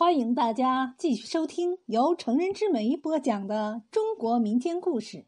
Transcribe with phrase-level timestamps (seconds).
[0.00, 5.26] 欢迎大家继续收听由成人之美播讲的中国民间故事。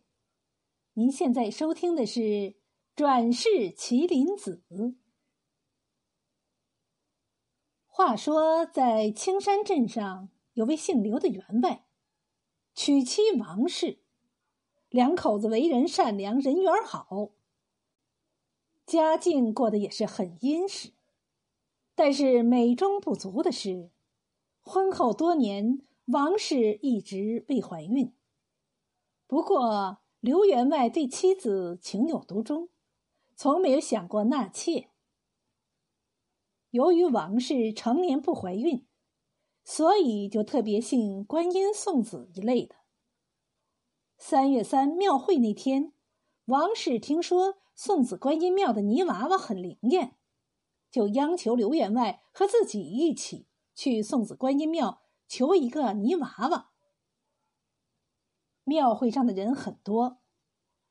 [0.94, 2.20] 您现在收听的是
[2.96, 4.62] 《转世麒麟子》。
[7.86, 11.84] 话说，在青山镇上有位姓刘的员外，
[12.74, 13.98] 娶妻王氏，
[14.88, 17.32] 两口子为人善良，人缘好，
[18.86, 20.92] 家境过得也是很殷实。
[21.94, 23.90] 但是美中不足的是，
[24.62, 28.14] 婚后多年，王氏一直未怀孕。
[29.26, 32.68] 不过刘员外对妻子情有独钟，
[33.34, 34.90] 从没有想过纳妾。
[36.70, 38.86] 由于王氏常年不怀孕，
[39.64, 42.76] 所以就特别信观音、送子一类的。
[44.16, 45.92] 三月三庙会那天，
[46.44, 50.16] 王氏听说送子观音庙的泥娃娃很灵验。
[50.90, 56.70] 就央求刘员外和自己一起去送子观音庙求一个泥娃娃。
[58.64, 60.22] 庙会上的人很多，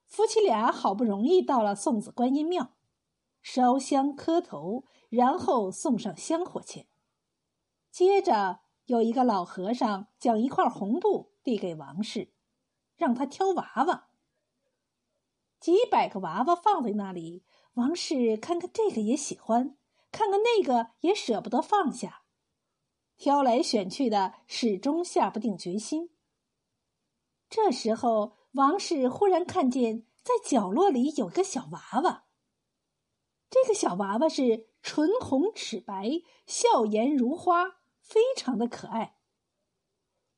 [0.05, 2.75] 夫妻俩好不容易到了送子观音庙，
[3.41, 6.87] 烧香磕头，然后送上香火钱。
[7.89, 12.33] 接着有一个老和尚将一块红布递给王氏，
[12.95, 14.09] 让他挑娃娃。
[15.59, 19.77] 几百个娃娃放在那里，王氏看看这个也喜欢。
[20.11, 22.23] 看看那个也舍不得放下，
[23.21, 26.09] 挑来选去的，始终下不定决心。
[27.51, 32.25] 这时候，王氏忽然看见在角落里有个小娃娃。
[33.47, 39.17] 这个小娃娃是唇红齿白，笑颜如花，非常的可爱。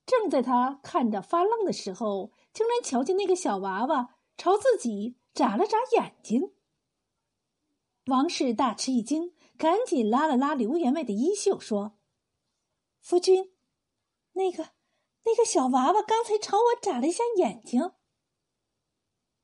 [0.06, 6.52] 正在他看着发愣的时候，竟然瞧见那个小娃娃朝自己眨了眨眼睛。
[8.08, 9.34] 王氏大吃一惊。
[9.56, 12.00] 赶紧拉了拉刘员外的衣袖，说
[13.03, 13.51] ：“夫君，
[14.31, 14.69] 那个
[15.25, 17.91] 那个小娃娃刚才朝我眨了一下眼睛。”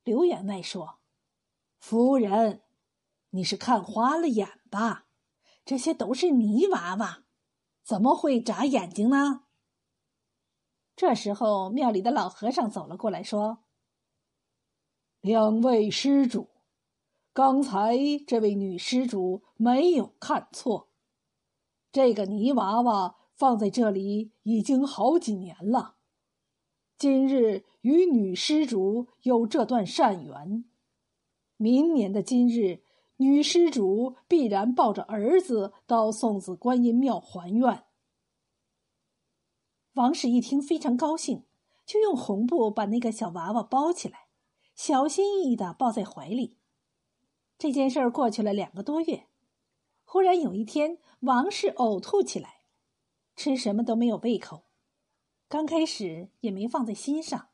[0.06, 1.00] 刘员外说
[1.78, 2.64] ：“夫人，
[3.32, 5.08] 你是看花了眼吧？
[5.66, 7.26] 这些都是泥娃娃，
[7.84, 9.44] 怎么会眨眼睛呢？”
[10.96, 13.66] 这时候，庙里的老和尚走了过来，说
[15.20, 16.48] ：“两位施主。”
[17.34, 20.90] 刚才这位女施主没有看错，
[21.92, 25.96] 这个泥娃娃放在这里已经好几年了。
[26.98, 30.66] 今日与女施主有这段善缘，
[31.56, 32.84] 明年的今日，
[33.16, 37.86] 女施主必然抱着儿子到送子观音庙还愿。
[39.94, 41.46] 王氏一听非常高兴，
[41.86, 44.28] 就用红布把那个小娃娃包起来，
[44.76, 46.58] 小心翼翼的抱在怀里。
[47.58, 49.28] 这件事儿过去了两个多月，
[50.04, 52.59] 忽然有一天，王氏呕吐起来，
[53.40, 54.66] 吃什么都没有胃口。
[55.48, 57.48] 刚开始也没放在心上，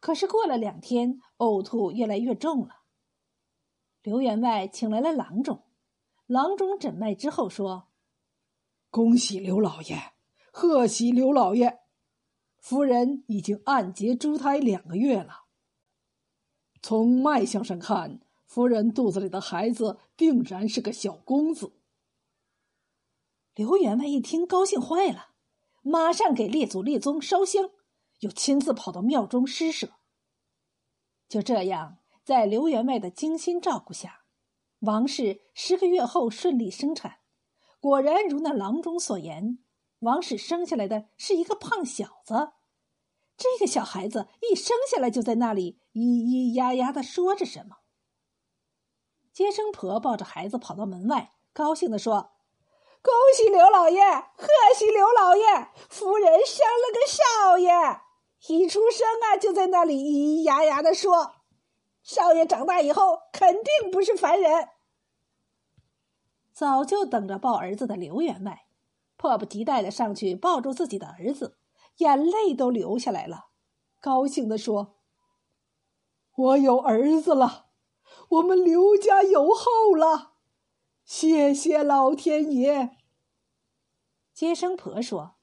[0.00, 2.84] 可是过了两天，呕吐越来越重了。
[4.02, 5.64] 刘员外请来了郎中，
[6.24, 7.88] 郎中诊脉之后说
[8.88, 10.14] ：“恭喜刘老爷，
[10.50, 11.80] 贺喜刘老爷，
[12.56, 15.44] 夫人已经按揭珠胎两个月了。
[16.80, 18.20] 从脉象上看。”
[18.50, 21.72] 夫人肚子里的孩子定然是个小公子。
[23.54, 25.30] 刘员外一听，高兴坏了，
[25.82, 27.70] 马上给列祖列宗烧香，
[28.20, 29.94] 又亲自跑到庙中施舍。
[31.28, 34.24] 就这样，在刘员外的精心照顾下，
[34.80, 37.18] 王氏十个月后顺利生产，
[37.80, 39.58] 果然如那郎中所言，
[40.00, 42.52] 王氏生下来的是一个胖小子。
[43.36, 47.78] 这个小孩子一生下来就在那里咿咿呀呀的说着什么。
[49.32, 52.32] 接生婆抱着孩子跑到门外，高兴地说
[53.02, 54.00] ：“恭喜刘老爷，
[54.36, 54.46] 贺
[54.76, 55.44] 喜刘老爷，
[55.88, 57.70] 夫人生了个少爷！
[58.48, 61.36] 一出生啊，就在那里咿咿呀呀的说，
[62.02, 64.68] 少爷长大以后肯定不是凡人。”
[66.52, 68.66] 早就等着抱儿子的刘员外，
[69.16, 71.56] 迫不及待的上去抱住自己的儿子，
[71.96, 73.46] 眼泪都流下来了，
[73.98, 74.96] 高兴的说
[76.36, 77.68] ：“我有儿子了。”
[78.28, 80.29] 我们刘家有后了，
[81.12, 82.96] 谢谢老天爷。
[84.32, 85.34] 接生婆说：“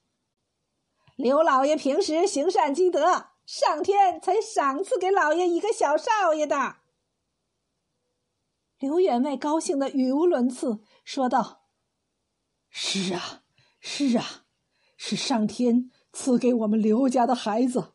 [1.18, 6.78] 刘老爷平时行善积德，上天才赏赐给老爷一个小少爷的。”
[8.80, 11.66] 刘员外高兴的语无伦次，说道
[12.72, 13.44] ：“是啊，
[13.82, 14.46] 是啊，
[14.96, 17.92] 是上天赐给我们刘家的孩子，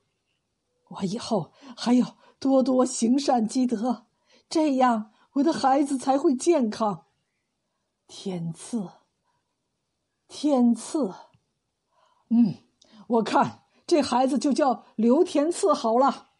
[0.88, 4.08] 我以后还要多多行善积德。”
[4.50, 7.06] 这样，我的孩子才会健康。
[8.14, 8.90] 天赐，
[10.28, 11.14] 天赐，
[12.28, 12.56] 嗯，
[13.08, 16.32] 我看这孩子就叫刘天赐好了。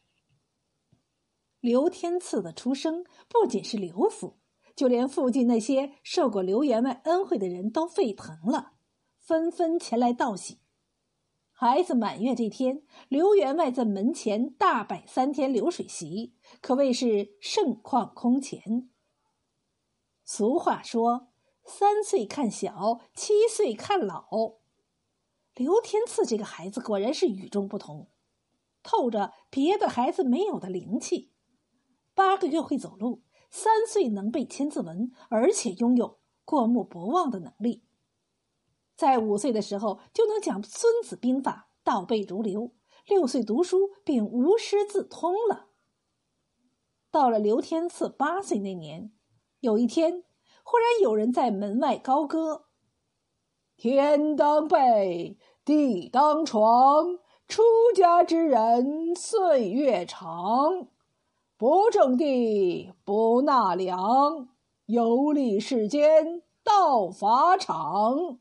[1.61, 4.39] 刘天赐的出生不仅是刘府，
[4.77, 8.75] 就连附近那些受过刘员外恩惠的人都沸腾了，
[9.17, 10.61] 纷纷前来道喜。
[11.53, 18.91] 孩子满月这天，刘员外在门前大摆三天流水席，可谓是盛况空前。
[20.23, 21.32] 俗话说
[21.65, 24.27] ：“三岁看小，七岁看老。”
[25.55, 28.09] 刘天赐这个孩子果然是与众不同，
[28.83, 31.33] 透着别的孩子没有的灵气。
[32.15, 37.85] 八个月会走路，三岁能背千字文，而且拥有过目不忘的能力。
[38.97, 42.73] 在五岁的时候就能讲《孙子兵法》，倒背如流；
[43.07, 45.69] 六岁读书便无师自通了。
[47.11, 49.13] 到了刘天赐八岁那年，
[49.61, 50.25] 有一天，
[50.63, 52.67] 忽然有人在门外高歌。
[53.77, 57.19] 天当被，地当床，
[57.49, 57.63] 出
[57.95, 60.89] 家之人岁月长。
[61.57, 64.49] 不种地，不纳粮，
[64.87, 68.39] 游历世间道法场。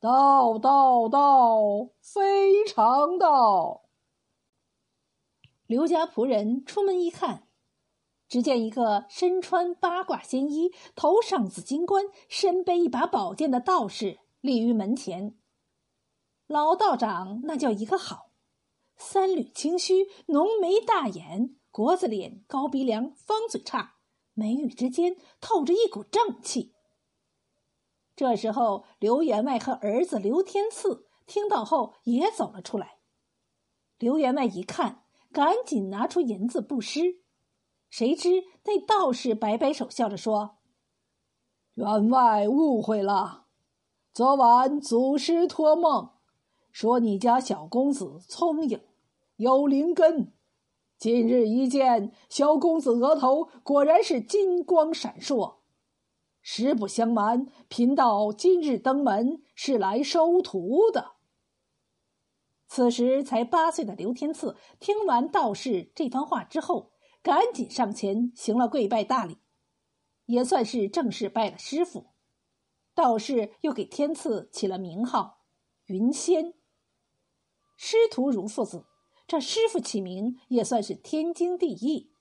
[0.00, 1.58] 道道道，
[2.00, 3.82] 非常道。
[5.66, 7.47] 刘家仆人出门一看，
[8.28, 14.18] 只见一个身穿八卦仙衣、头上紫金冠、身背一把宝剑的道士。
[14.40, 15.36] 立于门前，
[16.46, 18.30] 老道长那叫一个好，
[18.96, 23.96] 三缕清须，浓眉大眼，国字脸，高鼻梁，方嘴叉，
[24.34, 26.72] 眉宇之间透着一股正气。
[28.14, 32.98] 这时候，刘员外和儿子刘天赐听到后也走了出来。
[33.98, 35.02] 刘员外一看，
[35.32, 37.22] 赶紧拿出银子布施，
[37.90, 40.58] 谁知那道士摆摆手，笑着说
[41.74, 43.46] ：“员外误会了。”
[44.12, 46.10] 昨晚祖师托梦，
[46.72, 48.80] 说你家小公子聪颖，
[49.36, 50.32] 有灵根。
[50.98, 55.58] 今日一见，小公子额头果然是金光闪烁。
[56.42, 61.12] 实不相瞒，贫道今日登门是来收徒的。
[62.66, 66.90] 此时才八岁的刘天赐听完道士这番话之后，
[67.28, 69.36] 赶紧上前行了跪拜大礼，
[70.24, 72.06] 也算是正式拜了师傅。
[72.94, 75.44] 道士又给天赐起了名号
[75.84, 76.54] “云仙”。
[77.76, 78.86] 师徒如父子，
[79.26, 82.14] 这师傅起名也算是天经地义。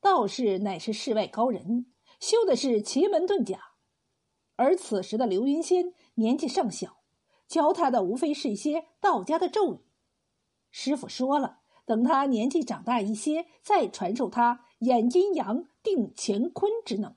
[0.00, 3.72] 道士乃是世外高人，修的是奇门遁甲，
[4.54, 7.02] 而此时的刘云仙年纪尚小，
[7.48, 9.80] 教他的无非是一些道家的咒语。
[10.70, 11.59] 师傅说了，
[11.90, 17.16] 等他年纪长大一些，再传授他演阴阳、定乾坤之能。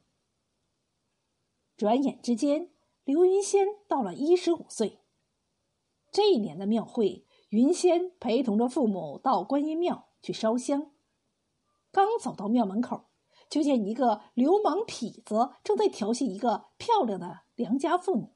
[1.77, 2.71] 转眼之间，
[3.03, 5.03] 刘云仙到了一十五岁。
[6.11, 10.91] 这一年的庙会，云仙陪同着父母到观音庙去烧香。
[11.91, 13.11] 刚走到庙门口，
[13.47, 18.33] 就见一个流氓痞子正在调戏一个漂亮的良家妇女。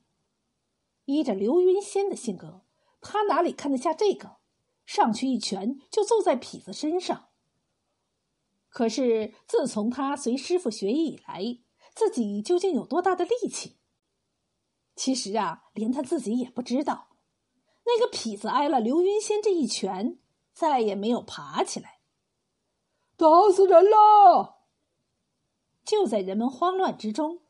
[1.05, 2.61] 依着刘云仙的性格，
[3.01, 4.36] 他哪里看得下这个？
[4.87, 7.27] 上去一拳就揍在痞子身上。
[8.69, 11.59] 可是自从他随师傅学艺以来，
[11.93, 13.77] 自己究竟有多大的力气？
[14.95, 17.09] 其实啊，连他自己也不知道。
[17.85, 20.19] 那个痞子挨了刘云仙这一拳，
[20.53, 21.99] 再也没有爬起来。
[23.15, 24.63] 打死人了！
[25.83, 27.41] 就在人们慌乱之中，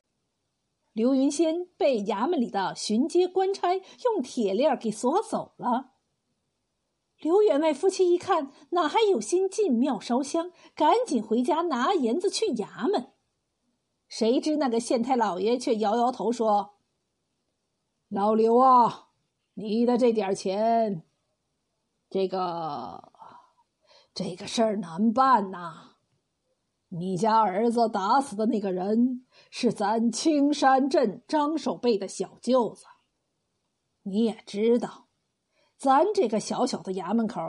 [0.94, 5.97] 刘云仙被衙门里的巡街官差用铁链给锁走了。
[7.20, 10.52] 刘员外夫妻一看，哪还有心进庙烧香？
[10.76, 13.14] 赶紧回家拿银子去衙门。
[14.08, 16.78] 谁知那个县太老爷却摇摇头说
[18.08, 19.10] ：“老刘啊，
[19.56, 21.04] 你的这点钱，
[22.10, 23.12] 这个
[24.14, 25.96] 这个事儿难办呐。
[26.90, 32.86] 你家儿子打死的那个人是咱青山镇张守备的小舅子，
[34.04, 35.07] 你也知道，
[35.77, 37.41] 咱这个小小的衙门口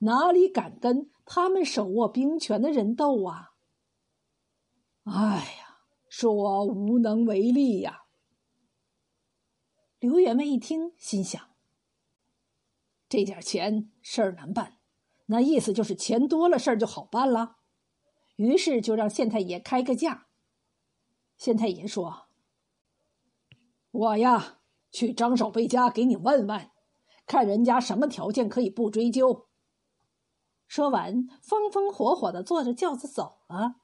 [0.00, 3.52] 哪里敢跟他们手握兵权的人斗啊？
[5.04, 5.62] 哎呀！”
[6.08, 8.04] 是我无能为力呀。
[9.98, 11.50] 刘员外一听，心想：
[13.06, 14.78] 这点钱事儿难办，
[15.26, 17.56] 那意思就是钱多了事儿就好办了。
[18.36, 20.28] 于是就让县太爷开个价。
[21.36, 22.28] 县太爷说
[23.90, 26.70] ：“我呀，去张守备家给你问问，
[27.26, 29.46] 看人家什么条件可以不追究。”
[30.66, 33.76] 说完，风风火火的坐着轿子走了。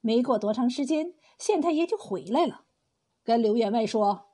[0.00, 1.14] 没过多长时间。
[1.38, 2.66] 县太爷就回来了，
[3.24, 4.26] 跟刘员外说：“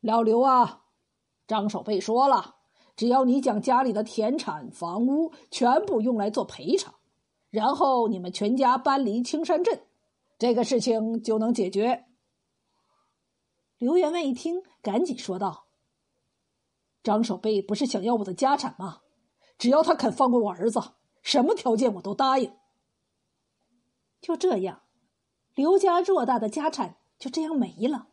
[0.00, 0.84] 老刘啊，
[1.48, 2.58] 张守备说了，
[2.94, 6.94] 只要你将家里的田产、房屋全部用来做赔偿，
[7.50, 9.82] 然后你们全家搬离青山镇，
[10.38, 12.04] 这个事情就能解决。
[13.78, 15.65] 刘员外一听，赶紧说道
[17.06, 19.02] ：“张守备不是想要我的家产吗？
[19.56, 20.80] 只要他肯放过我儿子，
[21.22, 22.52] 什么条件我都答应。”
[24.20, 24.82] 就这样，
[25.54, 28.08] 刘家偌大的家产就这样没了。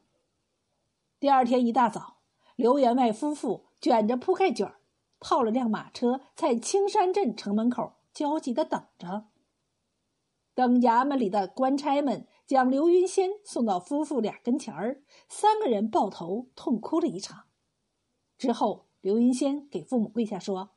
[1.20, 2.18] 第二天一大早，
[2.56, 4.72] 刘员外夫妇卷着铺盖卷
[5.20, 9.26] 套了辆马车，在青山镇城门口焦急的等着。
[10.54, 17.46] 等衙门里的官差们将刘云仙送到夫妇俩跟前儿，三个人抱头痛哭了一场。
[18.44, 20.72] 之后，刘云仙给父母跪下说：“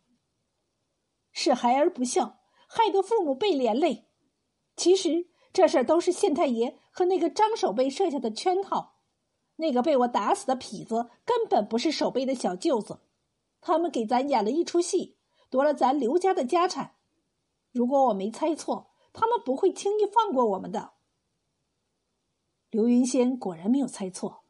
[1.34, 4.08] 是孩儿不孝，害得父母被连累。
[4.76, 9.00] 其实这事儿都是县太爷和那个张守备设下的圈套。
[9.56, 13.00] 那个被我打死的痞子根本不是守备的小舅子，
[13.60, 15.16] 他们给咱演了一出戏，
[15.50, 16.94] 夺了咱刘家的家产。
[17.72, 20.92] 如果我没猜错。”他们不会轻易放过我们的。
[22.68, 24.44] 刘云仙果然没有猜错。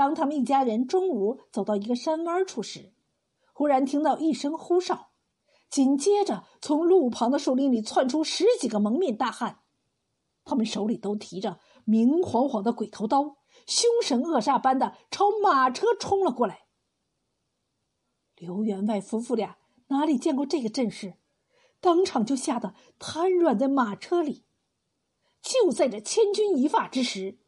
[0.00, 2.94] 当他们一家人中午走到一个山弯处时，
[3.52, 5.10] 忽然听到一声呼哨，
[5.68, 9.60] 紧接着从路旁的树林里窜出十几个蒙面大汉，
[10.42, 16.62] 他们手里都提着明晃晃的鬼头刀，凶神恶煞般的朝马车冲了过来。
[18.36, 21.18] 刘员外夫妇俩哪里见过这个阵势？
[21.78, 24.46] 当场就吓得瘫软在马车里。
[25.42, 27.39] 就在这千钧一发之时，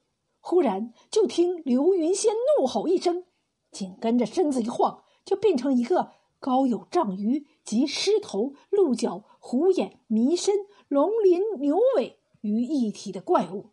[0.44, 3.24] 忽然就听刘云仙怒吼一声，
[3.70, 10.54] 紧跟着身子一晃，就变成一个高有丈余、集狮头、鹿角、虎眼、迷身、
[10.88, 13.70] 龙鳞、牛尾于一体的怪物。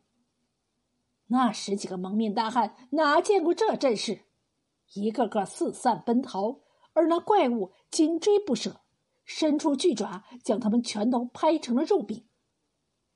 [1.27, 4.21] 那十几个蒙面大汉哪见过这阵势，
[4.93, 6.61] 一个个四散奔逃，
[6.93, 8.81] 而那怪物紧追不舍。
[9.25, 12.25] 伸出巨爪，将他们全都拍成了肉饼，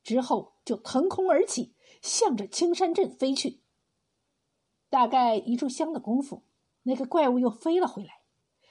[0.03, 1.72] 之后就腾空而起，
[2.03, 3.63] 向着青山镇飞去。
[4.91, 6.43] 大概一炷香的功夫，
[6.83, 8.21] 那个怪物又飞了回来，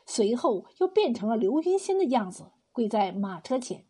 [0.06, 3.84] 随后又变成了刘云仙的样子，跪在马车前。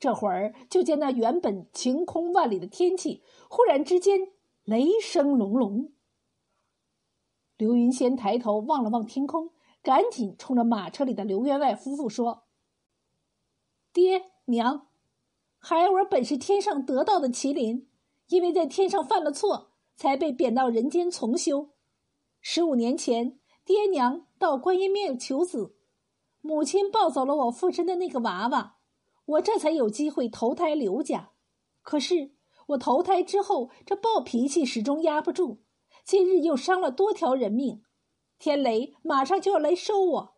[0.00, 4.32] 这会儿就见那原本晴空万里的天气，忽然之间
[4.64, 5.92] 雷声隆隆。
[7.56, 9.52] 刘云仙抬头望了望天空。
[9.82, 12.44] 赶紧冲着马车里的刘员外夫妇说
[13.94, 14.88] ：“爹娘，
[15.58, 17.88] 孩儿本是天上得道的麒麟，
[18.30, 21.70] 因为在天上犯了错，才被贬到人间重修。
[22.40, 25.76] 十五年前，爹娘到观音庙求子，
[26.40, 28.78] 母亲抱走了我附身的那个娃娃，
[29.26, 31.32] 我这才有机会投胎刘家。
[31.82, 32.32] 可是
[32.68, 35.58] 我投胎之后，这暴脾气始终压不住，
[36.04, 37.82] 今日又伤了多条人命。”
[38.38, 40.36] 天雷马上就要来收我，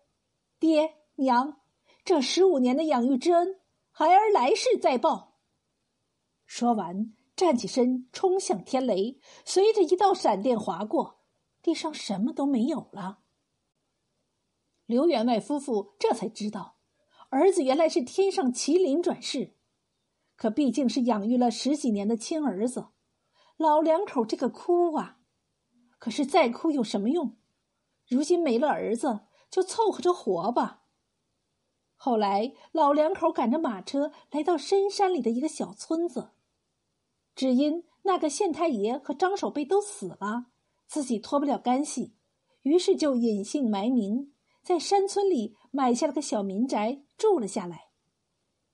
[0.58, 1.60] 爹娘，
[2.04, 5.34] 这十五年的养育之恩，孩儿来世再报。
[6.44, 11.20] 说完，站起身冲向天雷，随着一道闪电划过，
[11.62, 13.20] 地上什么都没有了。
[14.86, 16.76] 刘员外夫妇这才知道，
[17.30, 19.56] 儿子原来是天上麒麟转世，
[20.36, 22.88] 可毕竟是养育了十几年的亲儿子，
[23.56, 25.18] 老两口这个哭啊，
[25.98, 27.36] 可是再哭有什么用？
[28.06, 30.82] 如今没了儿子，就凑合着活吧。
[31.96, 36.32] 后来，老两口赶着马车来到深山里的一个小村子，
[37.34, 40.46] 只因那个县太爷和张守备都死了，
[40.86, 42.14] 自己脱不了干系，
[42.62, 47.90] 于是就隐姓埋名，在山村里买下了个小民宅住了下来。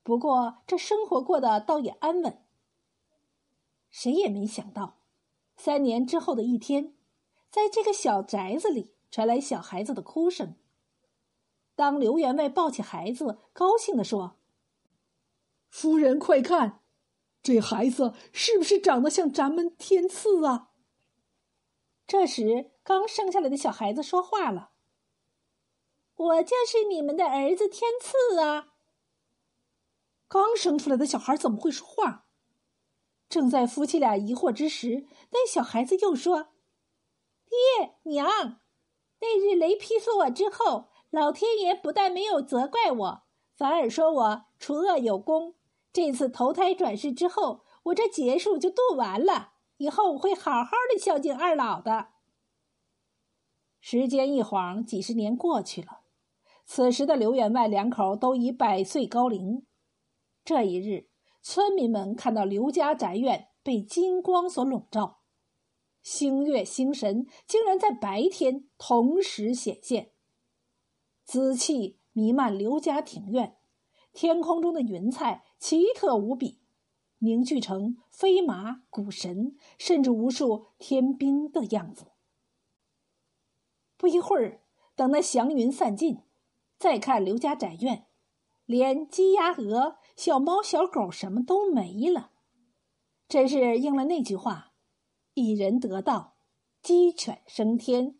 [0.03, 2.43] 不过，这生活过得倒也安稳。
[3.89, 4.99] 谁也没想到，
[5.57, 6.95] 三年之后的一天，
[7.49, 8.95] 在这个小宅子里。
[9.11, 10.53] 传来小孩子的哭声。
[11.75, 14.37] 当刘员外抱起孩子，高兴地说
[15.67, 16.78] ：“夫人，快看，
[17.41, 20.69] 这孩子是不是长得像咱们天赐啊？”
[22.05, 24.71] 这时，刚生下来的小孩子说话了
[26.15, 28.73] ：“我就是你们的儿子天赐啊！”
[30.27, 32.25] 刚生出来的小孩怎么会说话？
[33.29, 36.49] 正在夫妻俩疑惑之时，那小孩子又说
[37.47, 38.59] ：“爹娘。”
[39.21, 43.23] 那日雷劈死我之后，老天爷不但没有责怪我，
[43.55, 45.55] 反而说我除恶有功。
[45.91, 52.09] 这次投胎转世之后，我这劫数就渡完了，以后我会好好的孝敬二老的。
[53.81, 56.01] 时间一晃，几十年过去了，
[56.65, 59.65] 此时的刘员外两口都已百岁高龄。
[60.43, 61.07] 这一日，
[61.41, 65.19] 村民们看到刘家宅院被金光所笼罩。
[66.01, 70.11] 星月星神竟然在白天同时显现，
[71.23, 73.57] 紫气弥漫刘家庭院，
[74.19, 76.59] 天空中的云彩奇特无比，
[77.19, 82.07] 凝聚成飞马、古神，甚至无数天兵的样子。
[83.95, 84.59] 不一会儿，
[84.93, 86.19] 等那祥云散尽，
[86.77, 88.07] 再看刘家宅院，
[88.65, 92.31] 连鸡鸭鹅、小猫小狗什么都没了，
[93.29, 94.73] 真是应了那句话
[95.33, 96.35] ：“一人得道，
[96.81, 98.19] 鸡犬升天。”